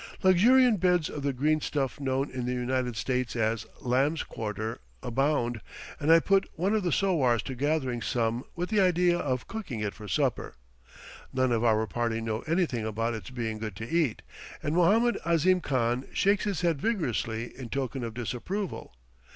Luxuriant 0.23 0.79
beds 0.79 1.11
of 1.11 1.21
the 1.21 1.31
green 1.31 1.61
stuff 1.61 1.99
known 1.99 2.31
in 2.31 2.47
the 2.47 2.53
United 2.53 2.95
States 2.95 3.35
as 3.35 3.67
lamb's 3.81 4.23
quarter, 4.23 4.79
abound, 5.03 5.61
and 5.99 6.11
I 6.11 6.19
put 6.19 6.49
one 6.55 6.73
of 6.73 6.81
the 6.81 6.91
sowars 6.91 7.43
to 7.43 7.53
gathering 7.53 8.01
some 8.01 8.43
with 8.55 8.69
the 8.69 8.81
idea 8.81 9.19
of 9.19 9.47
cooking 9.47 9.79
it 9.79 9.93
for 9.93 10.07
supper. 10.07 10.55
None 11.31 11.51
of 11.51 11.63
our 11.63 11.85
party 11.85 12.19
know 12.19 12.39
anything 12.47 12.83
about 12.83 13.13
its 13.13 13.29
being 13.29 13.59
good 13.59 13.75
to 13.75 13.87
eat, 13.87 14.23
and 14.63 14.73
Mohammed 14.73 15.19
Ahzim 15.23 15.61
Khan 15.61 16.07
shakes 16.13 16.45
his 16.45 16.61
head 16.61 16.81
vigorously 16.81 17.55
in 17.55 17.69
token 17.69 18.03
of 18.03 18.15
disapproval. 18.15 18.95